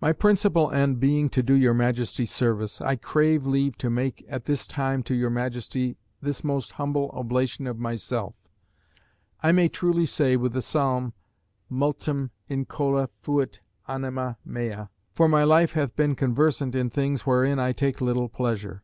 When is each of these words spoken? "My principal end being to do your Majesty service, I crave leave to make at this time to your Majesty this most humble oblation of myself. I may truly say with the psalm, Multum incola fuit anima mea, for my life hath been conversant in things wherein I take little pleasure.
"My 0.00 0.12
principal 0.12 0.72
end 0.72 0.98
being 0.98 1.28
to 1.28 1.40
do 1.40 1.54
your 1.54 1.74
Majesty 1.74 2.26
service, 2.26 2.80
I 2.80 2.96
crave 2.96 3.46
leave 3.46 3.78
to 3.78 3.88
make 3.88 4.26
at 4.28 4.46
this 4.46 4.66
time 4.66 5.04
to 5.04 5.14
your 5.14 5.30
Majesty 5.30 5.96
this 6.20 6.42
most 6.42 6.72
humble 6.72 7.10
oblation 7.14 7.68
of 7.68 7.78
myself. 7.78 8.34
I 9.44 9.52
may 9.52 9.68
truly 9.68 10.06
say 10.06 10.36
with 10.36 10.54
the 10.54 10.60
psalm, 10.60 11.12
Multum 11.70 12.30
incola 12.50 13.10
fuit 13.22 13.60
anima 13.86 14.38
mea, 14.44 14.88
for 15.12 15.28
my 15.28 15.44
life 15.44 15.74
hath 15.74 15.94
been 15.94 16.16
conversant 16.16 16.74
in 16.74 16.90
things 16.90 17.24
wherein 17.24 17.60
I 17.60 17.70
take 17.70 18.00
little 18.00 18.28
pleasure. 18.28 18.82